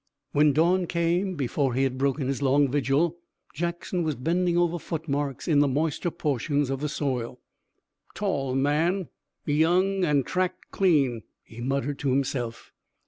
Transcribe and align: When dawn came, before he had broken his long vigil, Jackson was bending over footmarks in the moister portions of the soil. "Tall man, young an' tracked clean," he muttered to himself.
When 0.31 0.51
dawn 0.51 0.87
came, 0.87 1.35
before 1.35 1.75
he 1.75 1.83
had 1.83 1.99
broken 1.99 2.27
his 2.27 2.41
long 2.41 2.71
vigil, 2.71 3.19
Jackson 3.53 4.01
was 4.01 4.15
bending 4.15 4.57
over 4.57 4.79
footmarks 4.79 5.47
in 5.47 5.59
the 5.59 5.67
moister 5.67 6.09
portions 6.09 6.71
of 6.71 6.79
the 6.79 6.89
soil. 6.89 7.39
"Tall 8.15 8.55
man, 8.55 9.09
young 9.45 10.03
an' 10.03 10.23
tracked 10.23 10.71
clean," 10.71 11.21
he 11.43 11.61
muttered 11.61 11.99
to 11.99 12.09
himself. 12.09 12.71